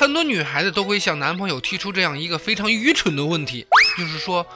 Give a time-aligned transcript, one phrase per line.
[0.00, 3.66] 很多女孩子都会向男朋友提出这样一个非常愚蠢的问题，
[3.98, 4.46] 就是说，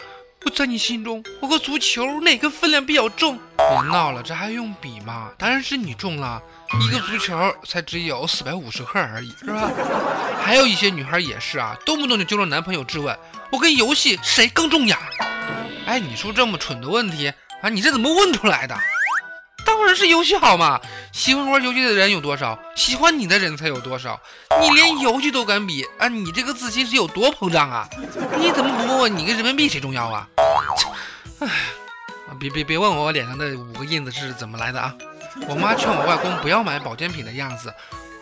[0.42, 3.38] 我在你心中，我和足球哪个分量比较重？
[3.58, 5.30] 别闹了，这还用比吗？
[5.36, 6.42] 当然是你重了，
[6.88, 9.70] 一个足球才只有四百五十克而已，是吧？
[10.42, 13.14] 还有一些女孩也是啊，动不动就揪着男朋友质问，
[13.52, 14.97] 我跟游戏谁更重要？
[15.84, 18.74] 哎，你说这么蠢的问题啊，你这怎么问出来的？
[19.75, 20.80] 当然是游戏好嘛！
[21.11, 22.56] 喜欢玩游戏的人有多少？
[22.77, 24.19] 喜欢你的人才有多少？
[24.61, 26.06] 你连游戏都敢比啊！
[26.06, 27.89] 你这个自信是有多膨胀啊？
[28.39, 30.28] 你怎么不问问你跟人民币谁重要啊？
[31.41, 31.48] 哎，
[32.39, 34.94] 别别别问我我脸上的五个印子是怎么来的啊！
[35.48, 37.75] 我妈劝我外公不要买保健品的样子，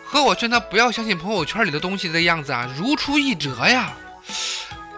[0.03, 3.93] 和我劝他不要相信朋友圈里的东西的样子啊，如出一辙呀！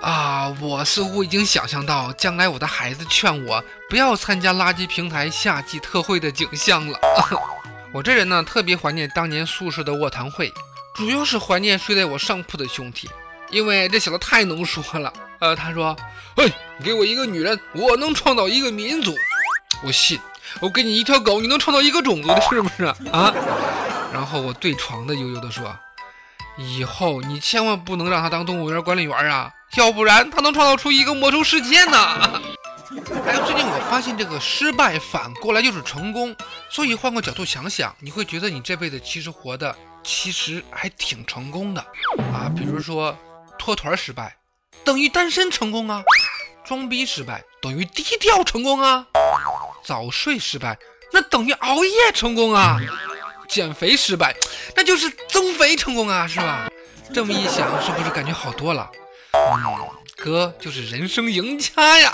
[0.06, 7.00] 啊，我似乎已经想象到将来我的孩子劝我不要参加垃圾平台夏季特惠的景象了。
[7.92, 10.54] 我这人呢，特别怀念当年宿舍的卧谈会，
[10.94, 13.10] 主要是怀念睡在我上铺的兄弟，
[13.50, 15.12] 因为这小子太能说了。
[15.40, 15.98] 呃，他说
[16.38, 16.54] ：“嘿，
[16.84, 19.12] 给我一个女人，我能创造一个民族。”
[19.84, 20.20] 我信。
[20.60, 23.34] 我给你一条狗，你能创造一个种族的，是不是 啊？
[24.14, 25.76] 然后我对床的悠悠的说
[26.60, 31.98] ：“以后你千万不能让他当动物园管理员啊。”要不然他能创造出一个魔兽世界呢？
[33.26, 36.36] 还有最近我发现这个失败反过来就是成功，
[36.70, 41.82] 所以换个角度想想，你会觉得你这辈子其实活的其实还挺成功的
[42.32, 42.50] 啊。
[42.56, 43.18] 比如说
[43.60, 44.38] 脱团失败
[44.84, 46.04] 等于单身成功啊，
[46.64, 49.06] 装逼失败等于低调成功啊，
[49.84, 50.78] 早睡失败
[51.12, 52.80] 那等于熬夜成功啊，
[53.50, 54.34] 减肥失败
[54.76, 56.70] 那就是增肥成功啊，是吧？
[57.14, 58.90] 这么一想，是不是感觉好多了？
[59.54, 59.78] 嗯，
[60.16, 62.14] 哥就是人生赢家呀，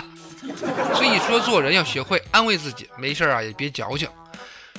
[0.94, 4.08] 所以说做人要学会安慰自己，没事啊也别矫情。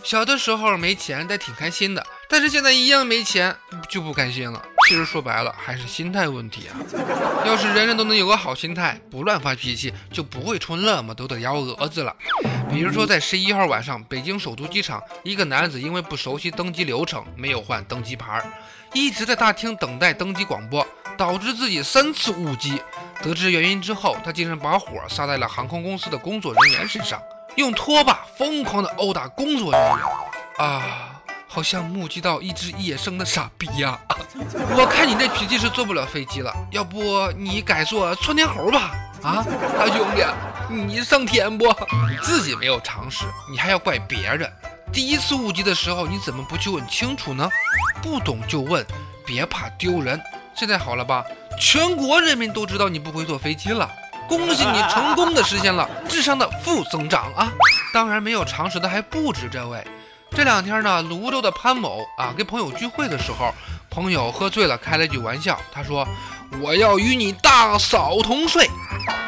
[0.03, 3.55] 小的时候没钱，但挺开心的，但是现在一样没钱
[3.89, 4.61] 就不开心了。
[4.85, 6.75] 其实说白了还是心态问题啊。
[7.45, 12.13] 要是人人都能有个好心态，不乱发脾气，就不会出那么多的幺蛾子了。
[12.69, 18.43] 比如说在十一号晚上，北京首都机场，一个男子因为不熟悉登机流程，没有换登机牌，
[18.93, 20.85] 一直在大厅等待登机广播。
[21.15, 22.81] 导致自己三次误机，
[23.21, 27.21] 得知原因之后，他竟然把火撒在了航空公司的工作人员身上，
[27.55, 29.99] 用拖把疯狂的殴打工作人员。
[30.57, 33.99] 啊，好像目击到一只野生的傻逼呀！
[34.75, 38.91] 我看你这脾气是坐不了飞机了，要不你改做窜天猴吧？
[39.21, 39.45] 啊，
[39.77, 40.25] 大兄弟，
[40.73, 41.67] 你上天不？
[42.09, 44.51] 你自己没有常识，你还要怪别人。
[44.93, 47.49] 第一次误机的时候，你怎么不去问清楚呢？
[48.01, 48.85] 不懂就问，
[49.25, 50.21] 别怕丢人。
[50.55, 51.25] 现在好了吧？
[51.59, 53.89] 全国人民都知道你不会坐飞机了，
[54.27, 57.51] 恭喜你成功的实现了 智商的负增长啊！
[57.91, 59.83] 当然没有常识的还不止这位。
[60.29, 63.51] 这两天呢，泸州的潘某啊，跟朋友聚会的时候，
[63.89, 66.07] 朋友喝醉了，开了句玩笑，他说
[66.61, 68.69] ：“我要与你大嫂同睡。”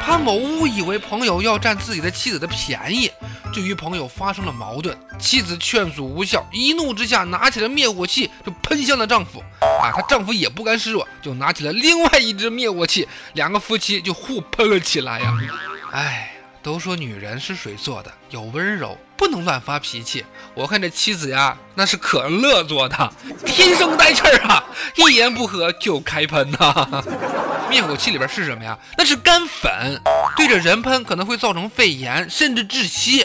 [0.00, 3.10] 潘某误以为朋友要占自己的妻子的便宜，
[3.56, 4.94] 就与朋友发生了矛盾。
[5.18, 9.42] 妻子劝阻无效，一怒之下拿起了灭火器就喷向了丈夫。
[9.80, 15.34] 啊，她丈夫也不甘示弱，就拿起了另外一只灭火器，两个夫妻就互喷了起来呀。
[15.92, 16.32] 哎。
[16.62, 20.24] 都说女人是水做的，有温柔，不能乱发脾气。
[20.52, 23.12] 我看这妻子呀，那是可乐做的，
[23.46, 24.64] 天生带气儿啊，
[24.96, 27.04] 一言不合就开喷呐。
[27.70, 28.76] 灭火器里边是什么呀？
[28.98, 30.02] 那是干粉，
[30.36, 33.24] 对着人喷可能会造成肺炎，甚至窒息。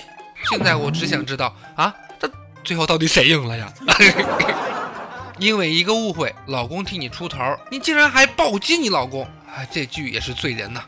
[0.50, 2.30] 现在我只想知道啊，这
[2.64, 3.72] 最后到底谁赢了呀？
[5.40, 7.40] 因为一个误会，老公替你出头，
[7.72, 9.28] 你竟然还暴击你老公。
[9.54, 10.82] 哎，这句也是醉人呐！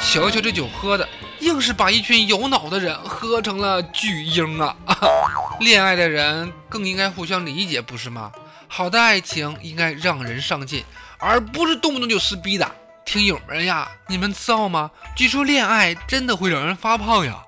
[0.00, 1.06] 瞧瞧这酒喝的，
[1.40, 4.74] 硬是把一群有脑的人喝成了巨婴啊！
[5.60, 8.30] 恋爱的人更应该互相理解，不是吗？
[8.68, 10.84] 好的爱情应该让人上进，
[11.18, 12.70] 而不是动不动就撕逼的。
[13.04, 14.90] 听友们呀，你们知道吗？
[15.14, 17.42] 据说恋爱真的会让人发胖呀。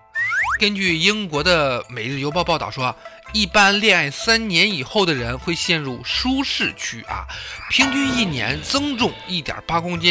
[0.59, 2.93] 根据英国的《每日邮报》报道说，
[3.33, 7.25] 一般恋爱三年以后的人会陷入舒适区啊，
[7.71, 10.11] 平均一年增重一点八公斤，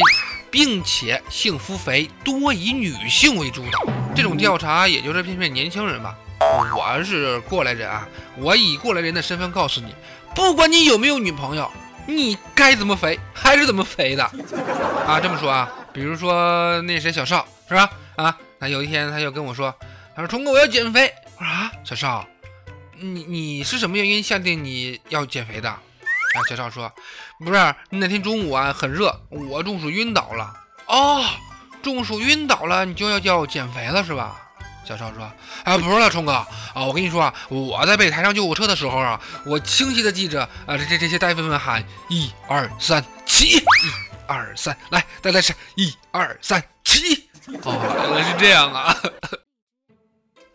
[0.50, 3.84] 并且幸福肥多以女性为主导。
[4.16, 6.16] 这种调查也就是骗骗年轻人吧。
[6.40, 8.08] 我是过来人啊，
[8.38, 9.94] 我以过来人的身份告诉你，
[10.34, 11.70] 不管你有没有女朋友。
[12.10, 14.24] 你该怎么肥还是怎么肥的
[15.06, 15.20] 啊？
[15.20, 17.90] 这么说啊，比如说那谁小邵是吧？
[18.16, 19.76] 啊，他有一天他就跟我说，
[20.18, 21.14] 他说冲哥我要减肥。
[21.38, 22.28] 我说啊，小邵，
[22.98, 25.70] 你你是什么原因下定你要减肥的？
[25.70, 25.80] 啊，
[26.50, 26.92] 小邵说，
[27.46, 30.52] 不是那天中午啊很热，我中暑晕倒了。
[30.88, 31.24] 哦，
[31.84, 34.42] 中暑晕倒了，你就要叫减肥了是吧？
[34.84, 35.32] 小邵说
[35.64, 43.64] ：“啊，不是了，冲哥啊，我跟你说啊，我在被抬上救护车的时候啊，我清晰的记着啊，这这这些大夫们喊一二三起，一
[44.26, 47.30] 二三，来，再来是一二三起。
[47.62, 47.78] 哦，
[48.10, 48.98] 原来是这样啊。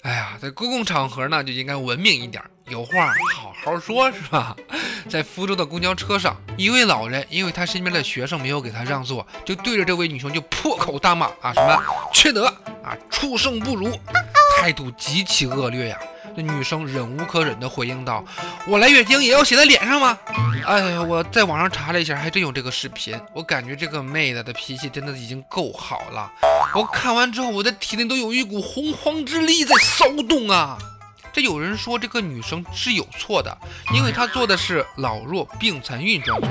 [0.02, 4.56] 哎呀，在公共场合呢就应该文明一点，有话好好说，是吧？
[5.08, 11.81] 在福州的公交车上，一位老人因为他身边的学生没有给他让座，就对着这位女生就破口大骂啊，什么
[12.12, 12.46] 缺德
[12.82, 13.96] 啊，畜生不如。
[14.58, 15.99] 态度极其恶劣呀！
[16.34, 18.25] 这女生忍无可忍地回应道
[18.67, 20.19] ：“我来月经也要写在脸上吗？”
[20.67, 23.19] 哎呀，我在网上查了一下，还真有这个视频。
[23.34, 26.31] 我感觉这个妹子的脾气真的已经够好了。
[26.75, 30.79] 我看完之后，我的体内都有一股洪荒之力在骚动啊！
[31.32, 33.56] 这有人说这个女生是有错的，
[33.94, 36.49] 因为她做的是老弱病残孕专座。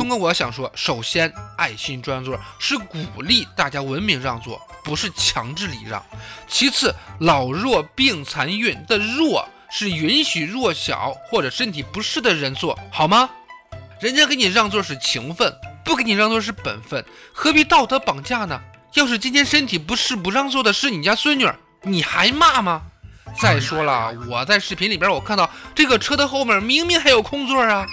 [0.00, 4.58] 冲哥，我想说，首先，爱心专座是鼓励大家文明让座。
[4.82, 6.02] 不是强制礼让。
[6.48, 13.28] 其次，老弱病残孕的弱是允许弱小或者身体不适的人坐，好吗？
[14.00, 15.54] 人家给你让座是情分，
[15.84, 17.04] 不给你让座是本分，
[17.34, 18.58] 何必道德绑架呢？
[18.94, 21.46] 要是今天身体不适不让座的是你家孙女，
[21.82, 22.84] 你还骂吗？
[23.38, 27.86] 再说了，我在视频里边我看到这个车的后面明明还有空座啊！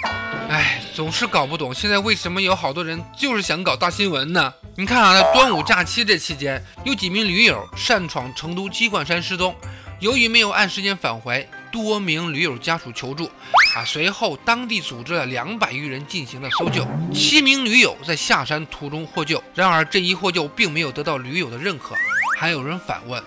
[0.48, 4.52] 哎，总是搞不懂现在为什么有好多人就是想搞大新闻呢？
[4.76, 9.54] 你看啊，在端午假期这期间，有几名驴友擅闯成都鸡冠山失踪，
[10.00, 13.30] 由于没有按时间返回，多名驴友家属求助。
[13.76, 19.42] 啊，随后当地组织了两百余人进行了搜救，七名驴友在下山途中获救。
[19.54, 21.94] 然而这一获救并没有得到驴友的认可，
[22.38, 23.22] 还有人反问：“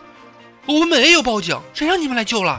[0.66, 2.52] 我们没有报警，谁让你们来救了？”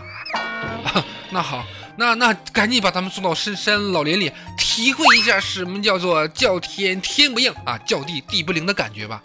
[0.84, 1.64] 啊那好。
[1.94, 9.20] 那那赶紧把他们送到深山老林里，体会一下什么叫做叫天天不应啊，叫地地不灵的感觉吧。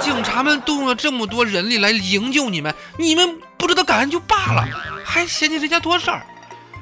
[0.00, 4.64] 警察们动用了这么多人力来营救你们，你们不知道感恩就罢了，
[5.04, 6.24] 还嫌弃人家多事儿。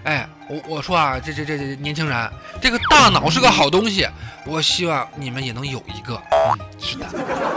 [0.05, 4.09] 哎，我我说啊，这这这这年轻人，这个大脑是个好东西，
[4.47, 6.21] 我希望你们也能有一个。
[6.31, 7.07] 嗯，是的。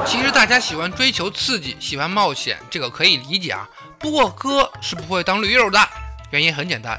[0.06, 3.68] 其实大家喜欢追求刺激，喜欢冒险，这个可以理解啊。
[3.98, 5.80] 不过哥是不会当驴友的，
[6.32, 6.98] 原因很简单。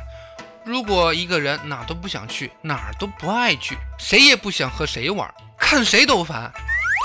[0.65, 6.51] 如果一个人哪都不想去，哪儿都不爱去，谁也不想和谁玩，看谁都烦，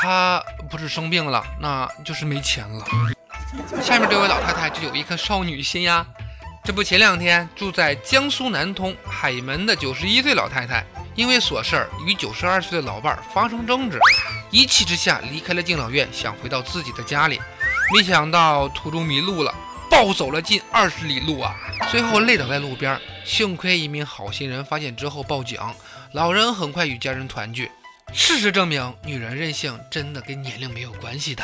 [0.01, 2.85] 他不是生病了，那就是没钱了。
[3.83, 6.05] 下面这位老太太就有一颗少女心呀。
[6.63, 10.85] 这不，前两天住在江苏南通海门的九十一岁老太太，
[11.15, 13.99] 因为琐事儿与九十二岁的老伴儿发生争执，
[14.51, 17.39] 一气之下离开了敬老院，想回到自己的家里，
[17.93, 19.53] 没想到途中迷路了。
[19.89, 21.55] 暴走了近二十里路啊，
[21.89, 22.99] 最后累倒在路边。
[23.25, 25.59] 幸亏一名好心人发现之后报警，
[26.11, 27.71] 老人很快与家人团聚。
[28.13, 31.43] 事实证明，女人任性真的跟年龄没有关系的。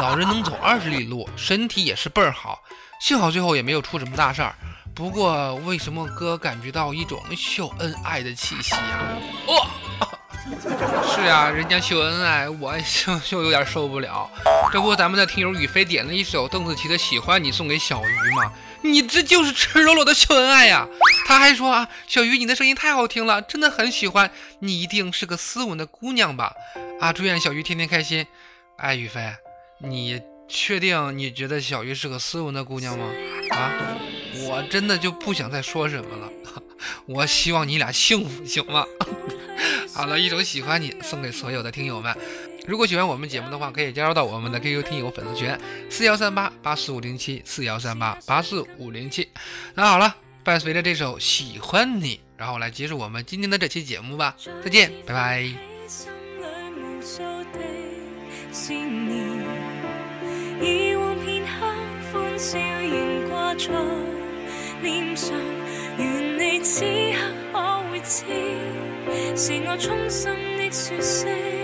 [0.00, 2.62] 老人能走二十里路，身体也是倍儿好。
[3.00, 4.54] 幸好最后也没有出什么大事儿。
[4.94, 9.18] 不过，为什么哥感觉到一种秀恩爱的气息呀？
[9.46, 9.66] 哦。
[11.12, 14.30] 是呀，人家秀恩爱，我就就有点受不了。
[14.72, 18.52] 这不，咱们的听友雨飞点了一首邓紫棋的《喜欢你》送给小鱼吗？
[18.82, 20.86] 你这就是赤裸裸的秀恩爱呀！
[21.26, 24.30] 他还说啊，小鱼，你的声音太好听了，真的很喜欢。
[24.60, 26.52] 你一定是个斯文的姑娘吧？
[27.00, 28.24] 啊，祝愿小鱼天天开心。
[28.76, 29.34] 哎，雨飞，
[29.80, 33.06] 你确定你觉得小鱼是个斯文的姑娘吗？
[33.50, 33.96] 啊，
[34.48, 36.30] 我真的就不想再说什么了。
[37.06, 38.84] 我希望你俩幸福，行吗？
[39.94, 42.16] 好了，一首喜欢你送给所有的听友们。
[42.66, 45.56] 如果喜欢我们节目的话，可以加入到我们的 QQ 听友粉丝群
[45.88, 49.28] 四幺三八八四五零七四幺三八八四五零七。
[49.74, 54.36] 那好了，伴随着这首喜欢你，然后来结束我们今天的这期节目吧。
[54.62, 55.50] 再见，拜拜。
[60.60, 61.66] 以往片刻
[62.12, 63.68] 欢笑仍挂在
[64.82, 65.36] 脸上
[65.98, 67.18] 愿你此刻
[67.52, 67.58] 可
[67.90, 68.24] 会知
[69.36, 71.55] 是我衷心的说声。